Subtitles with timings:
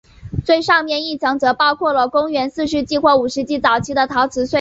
[0.43, 4.49] 最上面一层则包括了公元四世纪或五世纪早期的陶瓷碎片。